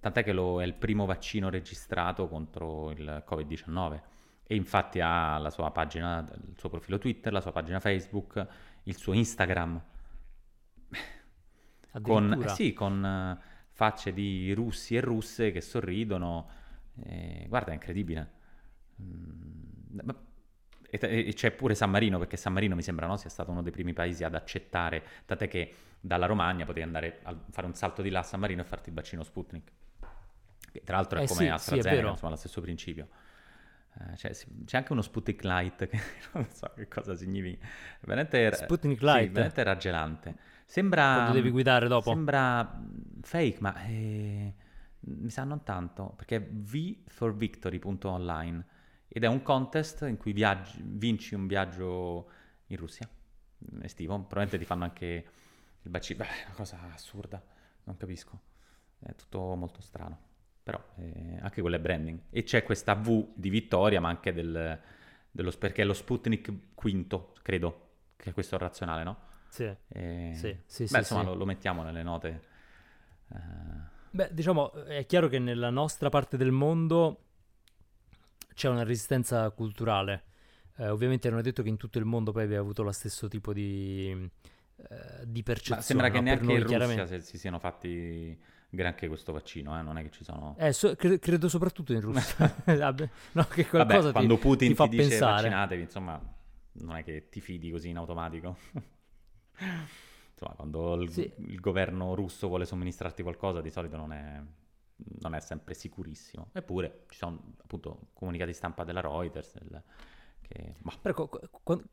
[0.00, 4.00] Tant'è che lo, è il primo vaccino registrato contro il Covid-19
[4.46, 8.46] e infatti ha la sua pagina, il suo profilo Twitter, la sua pagina Facebook,
[8.82, 9.82] il suo Instagram.
[12.02, 13.38] Con, eh sì, con
[13.76, 16.48] facce di russi e russe che sorridono.
[17.04, 18.30] Eh, guarda, è incredibile.
[19.02, 20.08] Mm,
[20.88, 23.60] e, e, c'è pure San Marino, perché San Marino mi sembra no, sia stato uno
[23.60, 28.00] dei primi paesi ad accettare, tant'è che dalla Romagna potevi andare a fare un salto
[28.00, 29.70] di là a San Marino e farti il vaccino Sputnik.
[30.72, 33.08] Che tra l'altro è eh come sì, AstraZeneca, sì, insomma, lo stesso principio.
[33.98, 34.30] Eh, cioè,
[34.64, 36.00] c'è anche uno Sputnik Light che
[36.32, 37.66] non so che cosa significa.
[38.00, 39.26] Veramente, Sputnik Light?
[39.26, 40.34] Sì, veramente raggelante.
[40.66, 41.14] Sembra...
[41.14, 42.10] Quando devi guidare dopo?
[42.10, 42.78] Sembra
[43.22, 44.54] fake, ma eh,
[45.00, 48.64] mi sa non tanto, perché è v4victory.online
[49.08, 52.28] ed è un contest in cui viaggi, vinci un viaggio
[52.66, 53.08] in Russia
[53.80, 54.14] estivo.
[54.14, 55.26] Probabilmente ti fanno anche
[55.82, 56.24] il bacino.
[56.24, 57.42] Beh, è una cosa assurda,
[57.84, 58.40] non capisco.
[58.98, 60.18] È tutto molto strano.
[60.62, 62.18] Però eh, anche quello è branding.
[62.30, 64.80] E c'è questa V di vittoria, ma anche del,
[65.30, 69.25] dello, perché è lo Sputnik quinto, credo, che è questo razionale, no?
[69.48, 69.64] Sì.
[69.64, 71.26] E, eh, sì, sì, beh, sì, insomma, sì.
[71.26, 72.42] Lo, lo, mettiamo nelle note.
[73.28, 73.38] Uh...
[74.10, 77.20] Beh, diciamo, è chiaro che nella nostra parte del mondo
[78.54, 80.24] c'è una resistenza culturale.
[80.78, 83.28] Eh, ovviamente non è detto che in tutto il mondo poi abbia avuto lo stesso
[83.28, 85.80] tipo di, eh, di percezione.
[85.80, 86.22] Ma sembra che no?
[86.22, 89.82] neanche noi, in Russia se, si siano fatti granché questo vaccino, eh?
[89.82, 90.54] non è che ci sono...
[90.58, 92.54] Eh, so, cre- credo soprattutto in Russia.
[93.32, 95.32] no, che qualcosa Vabbè, quando ti, Putin ti, fa ti dice pensare.
[95.34, 96.34] vaccinatevi, insomma,
[96.72, 98.56] non è che ti fidi così in automatico.
[99.58, 101.30] insomma, quando il, Sì.
[101.38, 104.40] il governo russo vuole somministrarti qualcosa, di solito non è,
[105.20, 106.48] non è sempre sicurissimo.
[106.52, 109.82] Eppure ci sono appunto comunicati stampa della Reuters, del-
[110.40, 110.74] che...
[110.78, 111.28] boh, Però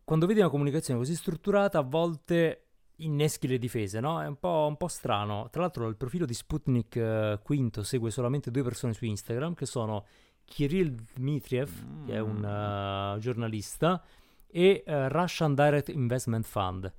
[0.04, 2.65] quando vedi una comunicazione così strutturata, a volte
[2.97, 4.21] inneschi le difese, no?
[4.21, 5.49] È un po', un po' strano.
[5.49, 9.65] Tra l'altro, il profilo di Sputnik eh, Quinto segue solamente due persone su Instagram, che
[9.65, 10.06] sono
[10.45, 13.15] Kirill Dmitriev, che è un Mm.
[13.15, 14.04] eh, giornalista,
[14.47, 16.93] e eh, Russian Direct Investment Fund.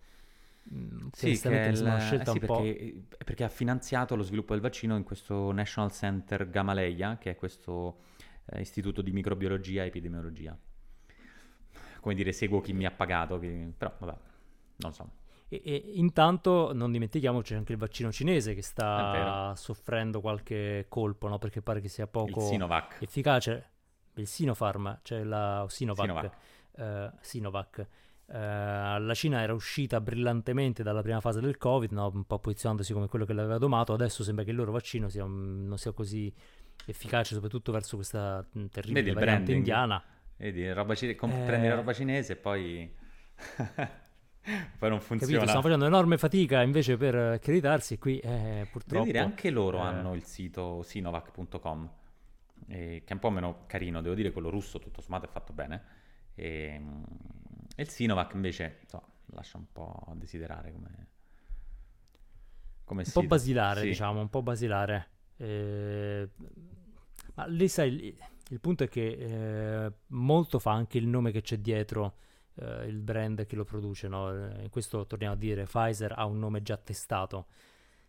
[0.73, 2.55] Mm, Sì, che è il- scelta eh sì, un po'...
[2.57, 7.37] perché, perché ha finanziato lo sviluppo del vaccino in questo National Center Gamaleya, che è
[7.37, 7.99] questo
[8.47, 10.57] eh, istituto di microbiologia e epidemiologia.
[12.01, 14.17] Come dire, seguo chi mi ha pagato, chi- però vabbè,
[14.77, 15.11] non so.
[15.49, 21.39] E, e intanto non dimentichiamoci anche il vaccino cinese che sta soffrendo qualche colpo, no?
[21.39, 22.97] Perché pare che sia poco Il Sinovac.
[23.01, 23.71] efficace.
[24.17, 26.07] Il Sinopharm, cioè la Sinovac.
[26.07, 26.37] Sinovac.
[26.77, 27.87] eh, Sinovac.
[28.27, 32.11] Eh, la Cina era uscita brillantemente dalla prima fase del Covid, no?
[32.15, 33.93] un po' posizionandosi come quello che l'aveva domato.
[33.93, 36.33] Adesso sembra che il loro vaccino sia, non sia così
[36.87, 39.59] efficace, soprattutto verso questa mm, terribile Vedi variante branding?
[39.59, 40.03] indiana.
[40.37, 41.45] Vedi, roba cine- comp- Eh.
[41.45, 42.93] prendi la roba cinese e poi...
[44.79, 45.01] poi non Capito?
[45.01, 45.47] funziona.
[45.47, 47.99] Stanno facendo enorme fatica invece per accreditarsi.
[47.99, 48.93] Qui eh, purtroppo.
[48.95, 51.91] Devo dire, anche loro eh, hanno il sito sinovac.com,
[52.69, 55.53] eh, che è un po' meno carino, devo dire, quello russo tutto sommato è fatto
[55.53, 55.83] bene.
[56.35, 57.03] E, mm,
[57.75, 61.09] e il Sinovac invece, insomma, lascia un po' a desiderare come,
[62.85, 63.27] come un po' sito.
[63.27, 63.87] basilare, Sì.
[63.89, 65.09] diciamo, un po' basilare.
[65.37, 66.29] Eh,
[67.35, 68.17] ma lì sai, il,
[68.51, 72.17] il punto è che eh, molto fa anche il nome che c'è dietro
[72.57, 74.31] eh, il brand che lo produce, no?
[74.33, 77.47] Eh, questo torniamo a dire, Pfizer ha un nome già testato.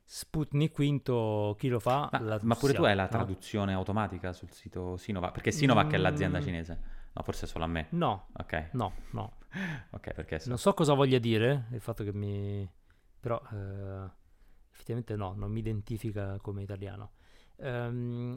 [0.08, 2.08] Sputnik quinto, chi lo fa?
[2.12, 3.10] Ma, ma pure tu hai la no?
[3.10, 5.32] traduzione automatica sul sito Sinovac?
[5.32, 6.44] Perché Sinovac è l'azienda Mm.
[6.44, 6.80] cinese.
[7.16, 7.88] No, forse solo a me.
[7.92, 9.38] No, Ok, no, no.
[9.92, 12.70] ok, perché so- Non so cosa voglia dire il fatto che mi...
[13.20, 14.10] però eh,
[14.74, 17.12] effettivamente no, non mi identifica come italiano.
[17.58, 18.34] Ehm,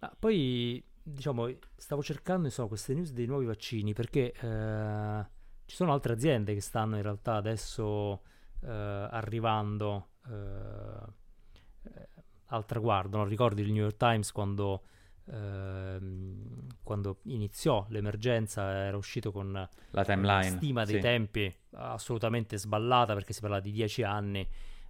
[0.00, 5.26] ma poi, diciamo, stavo cercando insomma, queste news dei nuovi vaccini perché eh,
[5.66, 8.22] ci sono altre aziende che stanno in realtà adesso
[8.60, 12.08] eh, arrivando eh, eh,
[12.46, 13.16] al traguardo.
[13.16, 13.24] No?
[13.24, 14.84] Ricordi il New York Times quando...
[15.30, 19.52] ehm, quando iniziò l'emergenza era uscito con
[19.90, 20.56] la timeline.
[20.56, 21.00] stima dei sì.
[21.00, 24.46] tempi assolutamente sballata perché si parla di 10 anni.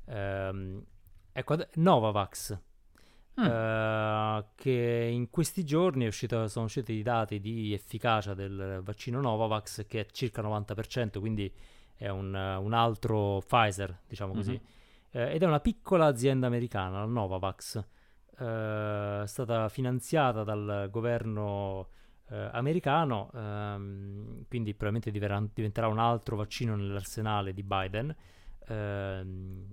[0.07, 0.83] Ehm,
[1.33, 2.59] ecco, Novavax,
[3.40, 3.44] Mm.
[3.44, 9.20] eh, che in questi giorni è uscito- sono usciti i dati di efficacia del vaccino
[9.20, 11.53] Novavax che è circa 90%, quindi
[11.94, 14.53] è un, un altro Pfizer, diciamo così.
[14.53, 14.61] Mhm.
[15.11, 17.85] Eh, ed è una piccola azienda americana, la Novavax,
[18.38, 21.88] eh, è stata finanziata dal governo
[22.31, 28.14] eh, americano, ehm, quindi probabilmente diverrà- diventerà un altro vaccino nell'arsenale di Biden.
[28.68, 29.66] Ehm,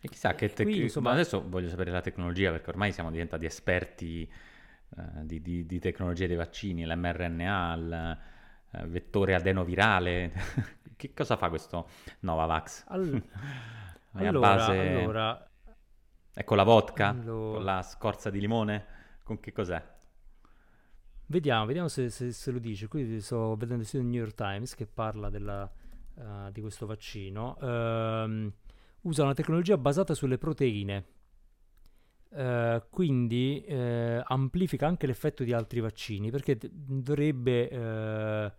[0.00, 2.92] E chissà che E tec- qui, insomma- ma adesso voglio sapere la tecnologia perché ormai
[2.92, 4.22] siamo diventati esperti
[4.96, 8.18] eh, di, di, di tecnologie dei vaccini, l'mRNA, il
[8.72, 10.32] eh, vettore adenovirale.
[10.96, 11.88] che cosa fa questo
[12.20, 12.86] Novavax?
[12.86, 13.22] al-
[14.16, 14.74] È a allora, base...
[14.76, 15.47] allora,
[16.38, 17.08] È con la vodka?
[17.08, 18.86] allora- Con la scorza di limone?
[19.24, 19.82] Con che cos'è?
[21.26, 22.86] Vediamo, vediamo se, se- se lo dice.
[22.86, 25.68] Qui sto vedendo il sito del New York Times che parla della,
[26.16, 27.58] eh, di questo vaccino.
[27.60, 28.52] Ehm,
[29.00, 31.04] usa una tecnologia basata sulle proteine.
[32.30, 38.52] eh, quindi eh, amplifica anche l'effetto di altri vaccini perché d- dovrebbe eh,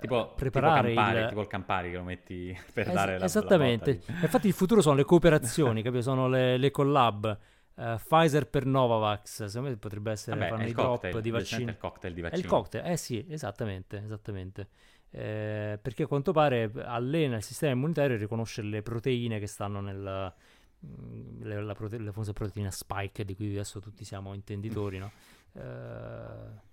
[0.00, 1.28] tipo, preparare tipo Campari, il...
[1.28, 4.00] tipo il Campari che lo metti per Es- dare la esattamente.
[4.06, 6.02] la Infatti il futuro sono le cooperazioni, capito?
[6.02, 7.38] Sono le, le collab.
[7.76, 11.30] Eh, Pfizer per Novavax, secondo me potrebbe essere Vabbè, fanno è i drop cocktail, di
[11.30, 11.70] vaccini.
[11.70, 12.42] il cocktail di È vaccini.
[12.42, 14.68] il cocktail, eh sì, esattamente, esattamente.
[15.10, 19.80] Eh, perché a quanto pare allena il sistema immunitario e riconosce le proteine che stanno
[19.80, 20.32] nel
[20.86, 25.10] mm, le, la prote- le famose proteine spike di cui adesso tutti siamo intenditori, no?
[25.54, 26.72] Eh,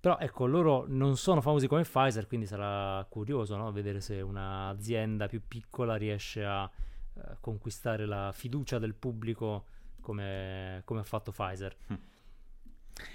[0.00, 3.70] però ecco, loro non sono famosi come Pfizer, quindi sarà curioso no?
[3.70, 6.68] vedere se un'azienda più piccola riesce a
[7.14, 9.66] eh, conquistare la fiducia del pubblico
[10.00, 11.76] come, come ha fatto Pfizer.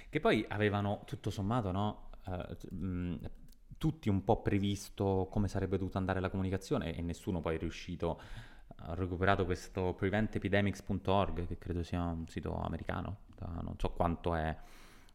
[0.08, 2.10] Che poi avevano tutto sommato, no?
[2.70, 3.14] mh,
[3.78, 8.20] tutti un po' previsto come sarebbe dovuta andare la comunicazione e nessuno poi è riuscito.
[8.76, 13.18] Ha recuperato questo preventepidemics.org, che credo sia un sito americano,
[13.62, 14.56] non so quanto è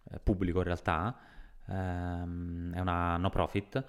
[0.03, 1.17] eh, pubblico in realtà,
[1.67, 3.83] ehm, è una no profit,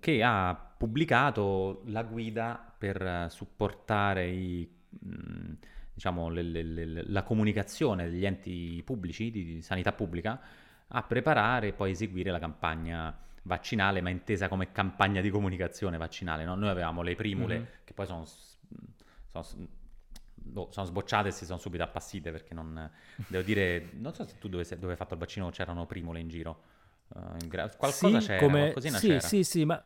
[0.00, 5.52] che ha pubblicato la guida per supportare i, mh,
[5.94, 10.40] diciamo, le- le- le- la comunicazione degli enti pubblici di, di sanità pubblica
[10.88, 16.44] a preparare e poi eseguire la campagna vaccinale, ma intesa come campagna di comunicazione vaccinale.
[16.44, 16.54] no?
[16.54, 17.66] Noi avevamo le primule Mhm.
[17.84, 18.24] che poi sono,
[19.26, 19.44] sono
[20.34, 22.90] boh, sono sbocciate e si sono subito appassite perché non...
[23.26, 26.20] Devo dire, non so se tu dove, sei- dove hai fatto il vaccino c'erano primule
[26.20, 26.62] in giro.
[27.14, 29.20] Eh, in gra- qualcosa Sì, c'era, come- sì, c'era.
[29.20, 29.82] Sì, sì, ma,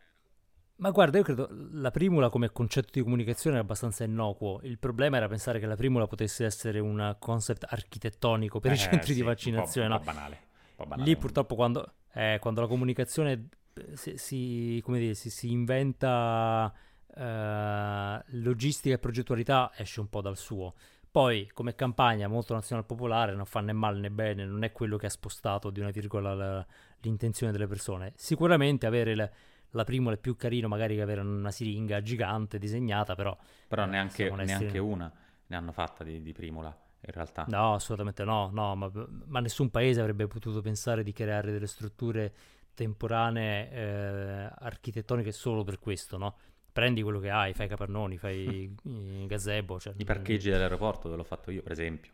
[0.77, 4.61] ma guarda, io credo la primula come concetto di comunicazione è abbastanza innocuo.
[4.63, 8.79] Il problema era pensare che la primula potesse essere un concept architettonico per i Eh,
[8.79, 9.89] centri sì, di un po'- vaccinazione.
[9.89, 9.99] Un no?
[9.99, 10.35] po', banale.
[10.37, 11.09] un po' banale.
[11.09, 16.73] Lì purtroppo quando, eh, quando la comunicazione eh, si, si- come dire, si, si inventa
[17.15, 20.75] eh, logistica e progettualità esce un po' dal suo.
[21.11, 24.99] Poi come campagna molto nazional popolare non fa né male né bene, non è quello
[24.99, 26.67] che ha spostato di una virgola la-
[27.07, 28.13] l'intenzione delle persone.
[28.17, 29.31] Sicuramente avere la,
[29.71, 33.37] la primola è più carino magari che avere una siringa gigante disegnata, però
[33.69, 35.11] Però eh, neanche, neanche una
[35.49, 37.45] ne hanno fatta di, di primula, in realtà.
[37.49, 38.91] No, assolutamente no, no, ma,
[39.27, 42.33] ma nessun paese avrebbe potuto pensare di creare delle strutture
[42.75, 46.37] temporanee eh, architettoniche solo per questo, no?
[46.73, 48.75] Prendi quello che hai, fai capannoni, fai
[49.27, 52.13] gazebo, cioè, I parcheggi dell'aeroporto ve l'ho fatto io, per esempio.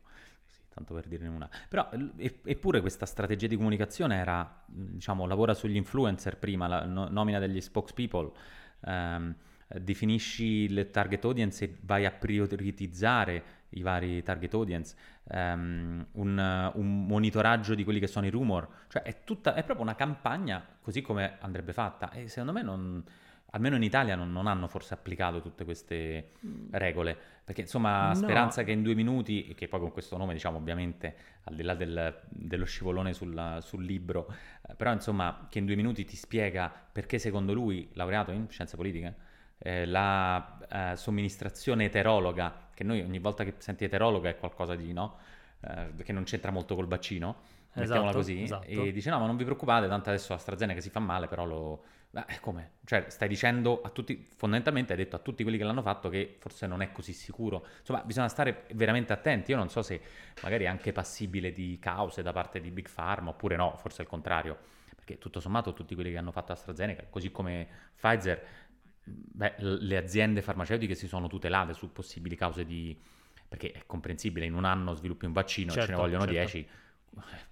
[0.75, 1.49] Tanto per dirne una.
[1.69, 7.39] Però, eppure questa strategia di comunicazione era, diciamo, lavora sugli influencer prima, la no- nomina
[7.39, 8.31] degli spokespeople,
[8.87, 9.35] ehm,
[9.81, 14.97] definisci il target audience e vai a prioritizzare i vari target audience,
[15.29, 19.85] ehm, un, un monitoraggio di quelli che sono i rumor, cioè è, tutta, è proprio
[19.85, 23.05] una campagna così come andrebbe fatta e secondo me non,
[23.55, 26.33] almeno in Italia non, non hanno forse applicato tutte queste
[26.71, 28.15] regole, perché insomma No.
[28.15, 31.63] Speranza che in due minuti, e che poi con questo nome diciamo ovviamente al di
[31.63, 34.33] là del- dello scivolone sul, sul libro,
[34.69, 38.77] eh, però insomma che in due minuti ti spiega perché secondo lui, laureato in scienze
[38.77, 39.15] politiche,
[39.59, 44.93] eh, la eh, somministrazione eterologa, che noi ogni volta che senti eterologa è qualcosa di
[44.93, 45.19] no,
[45.61, 47.37] eh, che non c'entra molto col vaccino,
[47.75, 48.67] mettiamola Esatto, così, esatto.
[48.67, 51.85] e dice no ma non vi preoccupate, tanto adesso AstraZeneca si fa male, però lo...
[52.11, 52.73] Beh, come?
[52.85, 56.37] Cioè, stai dicendo a tutti, fondamentalmente hai detto a tutti quelli che l'hanno fatto che
[56.39, 57.67] forse non è così sicuro.
[57.79, 59.51] Insomma, bisogna stare veramente attenti.
[59.53, 59.99] Io non so se
[60.43, 64.03] magari è anche passibile di cause da parte di Big Pharma, oppure no, forse è
[64.03, 64.59] il contrario.
[64.95, 68.47] Perché tutto sommato tutti quelli che hanno fatto AstraZeneca, così come Pfizer,
[69.05, 72.95] beh, le aziende farmaceutiche si sono tutelate su possibili cause di...
[73.49, 76.39] Perché è comprensibile, in un anno sviluppi un vaccino, ce ne Certo, vogliono certo.
[76.39, 76.69] 10,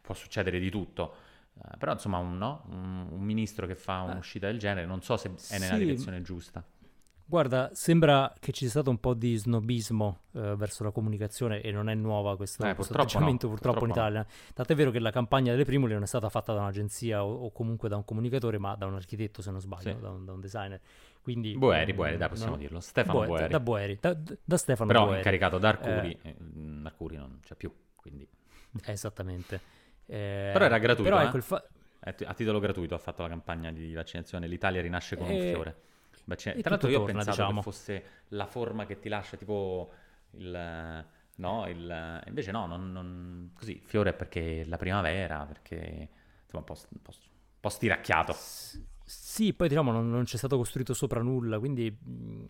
[0.01, 1.15] può succedere di tutto.
[1.63, 2.65] Eh, però insomma un, no?
[2.71, 4.11] un, un ministro che fa Eh.
[4.13, 5.85] un'uscita del genere non so se è nella Sì.
[5.85, 6.65] direzione giusta.
[7.25, 11.71] Guarda, sembra che ci sia stato un po' di snobismo eh, verso la comunicazione e
[11.71, 14.27] non è nuova questo, Eh, questo purtroppo atteggiamento no, purtroppo, purtroppo in Italia.
[14.53, 17.53] Tant'è vero che la campagna delle primule non è stata fatta da un'agenzia o, o
[17.53, 20.01] comunque da un comunicatore, ma da un architetto, se non sbaglio, Sì.
[20.01, 20.81] da, un, da un designer.
[21.23, 22.59] Quindi, Boeri, mm, Boeri, dai, possiamo no?
[22.59, 22.81] dirlo.
[22.81, 23.49] Stefano Boe- Boeri.
[23.49, 25.19] Da Boeri, da, da Stefano Però Boeri.
[25.19, 28.29] incaricato da Arcuri, eh, mm, Arcuri non c'è più, quindi...
[28.85, 29.61] Eh, Esattamente.
[30.07, 31.27] Eh, Però era gratuito, Però eh?
[31.27, 31.65] ecco il fa-
[32.03, 34.47] Eh, A titolo gratuito ha fatto la campagna di vaccinazione.
[34.47, 35.77] L'Italia rinasce con un E- fiore.
[36.25, 37.59] Vaccina- Tra l'altro io ho torna, pensato diciamo.
[37.59, 39.93] che fosse la forma che ti lascia tipo
[40.33, 41.05] il...
[41.37, 42.23] No, il...
[42.27, 46.09] invece no, non, non- così, fiore perché la primavera, perché
[46.45, 47.15] insomma un po', un
[47.61, 48.35] po', stiracchiato.
[49.05, 52.45] Sì, poi diciamo non, non c'è stato costruito sopra nulla, quindi mh,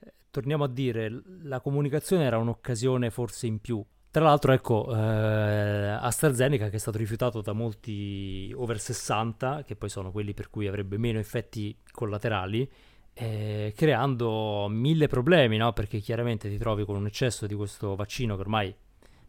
[0.00, 3.84] eh, torniamo a dire, la comunicazione era un'occasione forse in più.
[4.14, 9.88] Tra l'altro, ecco, eh, AstraZeneca che è stato rifiutato da molti over 60, che poi
[9.88, 12.70] sono quelli per cui avrebbe meno effetti collaterali,
[13.12, 15.72] eh, creando mille problemi, no?
[15.72, 18.72] Perché chiaramente ti trovi con un eccesso di questo vaccino che ormai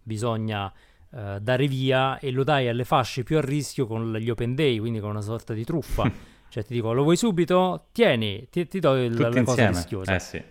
[0.03, 0.71] bisogna
[1.09, 4.77] uh, dare via e lo dai alle fasce più a rischio con gli open day,
[4.77, 6.03] quindi con una sorta di truffa.
[6.47, 7.87] cioè ti dico, lo vuoi subito?
[7.91, 9.45] Tieni, ti, ti do il, la insieme.
[9.45, 10.13] cosa rischiosa.
[10.13, 10.43] Eh sì.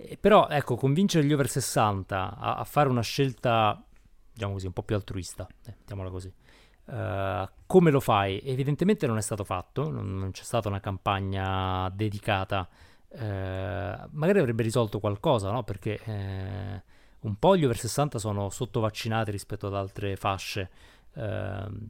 [0.00, 3.82] Eh, però ecco, convincere gli over 60 a, a, fare una scelta,
[4.32, 6.32] diciamo così, un po' più altruista, eh, mettiamola così.
[6.84, 8.40] Uh, come lo fai?
[8.42, 12.66] Evidentemente non è stato fatto, non, non c'è stata una campagna dedicata,
[13.08, 15.64] uh, magari avrebbe risolto qualcosa, no?
[15.64, 20.70] Perché uh, un po' gli over 60 sono sottovaccinati rispetto ad altre fasce,
[21.14, 21.88] ehm,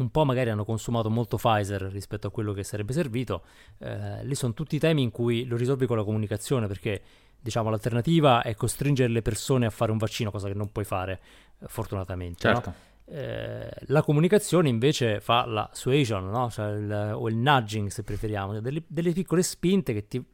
[0.00, 3.42] un po' magari hanno consumato molto Pfizer rispetto a quello che sarebbe servito,
[3.78, 7.02] eh, lì sono tutti temi in cui lo risolvi con la comunicazione perché
[7.40, 11.20] diciamo l'alternativa è costringere le persone a fare un vaccino, cosa che non puoi fare
[11.66, 12.40] fortunatamente.
[12.40, 12.68] Certo.
[12.68, 12.88] No?
[13.12, 16.48] Eh, la comunicazione invece fa la suasion, no?
[16.50, 20.24] cioè il, o il nudging se preferiamo, cioè delle, delle, piccole spinte che ti,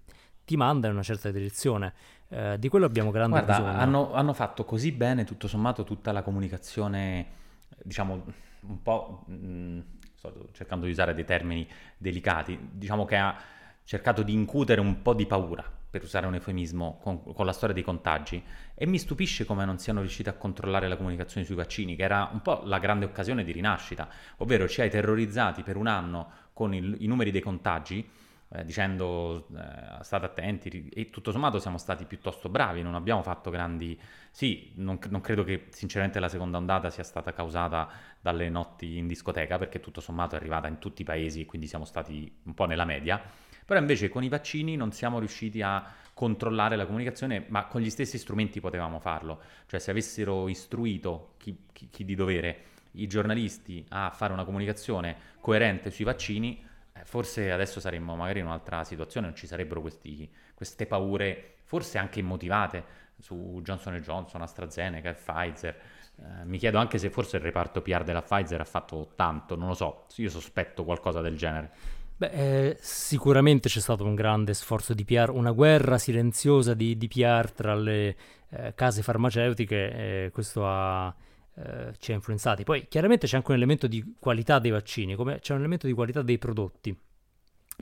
[0.44, 1.94] ti mandano in una certa direzione.
[2.28, 3.78] Eh, di quello abbiamo grande Guarda, bisogno.
[3.78, 7.26] Hanno, hanno, fatto così bene, tutto sommato, tutta la comunicazione,
[7.82, 8.24] diciamo,
[8.68, 9.24] un po'...
[9.26, 9.80] Mh, mm,
[10.16, 13.36] sto cercando di usare dei termini delicati, diciamo che ha
[13.84, 17.74] cercato di incutere un po' di paura per usare un eufemismo, con, con, la storia
[17.74, 18.42] dei contagi.
[18.74, 22.28] E mi stupisce come non siano riusciti a controllare la comunicazione sui vaccini, che era
[22.32, 24.08] un po' la grande occasione di rinascita,
[24.38, 28.06] ovvero ci hai terrorizzati per un anno con il, i numeri dei contagi,
[28.48, 33.50] eh, dicendo eh, state attenti e tutto sommato siamo stati piuttosto bravi, non abbiamo fatto
[33.50, 33.98] grandi...
[34.30, 37.88] Sì, non, non credo che sinceramente la seconda ondata sia stata causata
[38.20, 41.66] dalle notti in discoteca, perché tutto sommato è arrivata in tutti i paesi e quindi
[41.66, 43.20] siamo stati un po' nella media
[43.66, 45.84] però invece con i vaccini non siamo riusciti a
[46.14, 49.40] controllare la comunicazione, ma con gli stessi strumenti potevamo farlo.
[49.66, 55.16] Cioè se avessero istruito chi, chi, chi di dovere i giornalisti a fare una comunicazione
[55.40, 56.64] coerente sui vaccini,
[57.04, 62.20] forse adesso saremmo magari in un'altra situazione, non ci sarebbero questi, queste paure, forse anche
[62.20, 65.80] immotivate, su Johnson Johnson, AstraZeneca e Pfizer.
[66.18, 69.68] Eh, mi chiedo anche se forse il reparto PR della Pfizer ha fatto tanto, non
[69.68, 71.70] lo so, io sospetto qualcosa del genere.
[72.18, 77.08] Beh, eh, sicuramente c'è stato un grande sforzo di PR, una guerra silenziosa di, di
[77.08, 78.16] PR tra le
[78.48, 81.14] eh, case farmaceutiche e questo ha,
[81.56, 82.64] eh, ci ha influenzati.
[82.64, 85.92] Poi chiaramente c'è anche un elemento di qualità dei vaccini, come c'è un elemento di
[85.92, 86.96] qualità dei prodotti.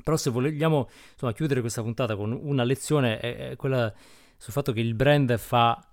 [0.03, 3.93] Però se vogliamo insomma, chiudere questa puntata con una lezione è, è quella
[4.37, 5.85] sul fatto che il brand fa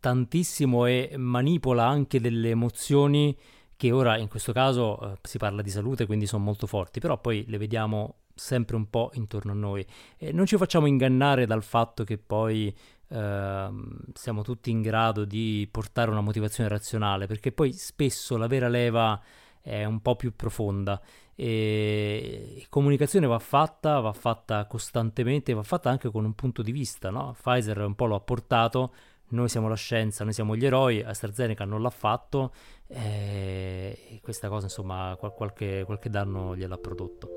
[0.00, 3.36] tantissimo e manipola anche delle emozioni
[3.76, 7.18] che ora in questo caso eh, si parla di salute, quindi sono molto forti, però
[7.20, 9.86] poi le vediamo sempre un po' intorno a noi.
[10.16, 12.74] E non ci facciamo ingannare dal fatto che poi
[13.08, 13.68] eh,
[14.12, 19.20] siamo tutti in grado di portare una motivazione razionale, perché poi spesso la vera leva
[19.60, 21.00] è un po' più profonda
[21.34, 27.10] e comunicazione va fatta, va fatta costantemente, va fatta anche con un punto di vista,
[27.10, 27.36] no?
[27.40, 28.92] Pfizer un po' lo ha portato,
[29.28, 32.52] noi siamo la scienza, noi siamo gli eroi, AstraZeneca non l'ha fatto
[32.88, 37.28] eh, e questa cosa insomma qualche, qualche danno gliel'ha prodotto.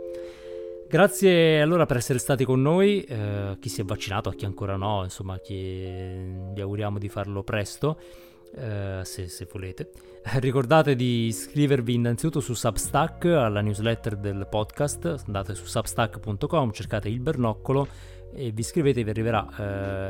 [0.92, 4.76] Grazie allora per essere stati con noi, eh, chi si è vaccinato, a chi ancora
[4.76, 5.86] no, insomma chi,
[6.54, 7.98] vi auguriamo di farlo presto.
[8.54, 9.92] Uh, se, se, volete.
[10.39, 15.24] Ricordate di iscrivervi innanzitutto su Substack alla newsletter del podcast.
[15.26, 17.88] Andate su substack.com, cercate il bernoccolo
[18.34, 19.48] e vi iscrivete, vi arriverà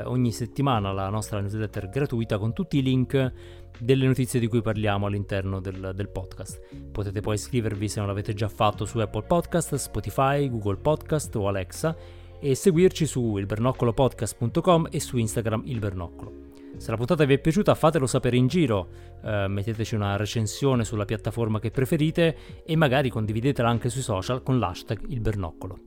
[0.01, 3.31] eh, ogni settimana la nostra newsletter gratuita con tutti i link
[3.79, 6.59] delle notizie di cui parliamo all'interno del, del, podcast.
[6.91, 11.47] Potete poi iscrivervi se non l'avete già fatto su Apple Podcast, Spotify, Google Podcast o
[11.47, 11.95] Alexa
[12.39, 16.49] e seguirci su ilbernoccolopodcast.com e su Instagram ilbernoccolo.
[16.77, 18.87] Se la puntata vi è piaciuta fatelo sapere in giro,
[19.23, 24.57] eh, metteteci una recensione sulla piattaforma che preferite e magari condividetela anche sui social con
[24.57, 25.77] l'hashtag ilbernoccolo.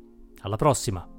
[0.43, 1.14] Alla prossima!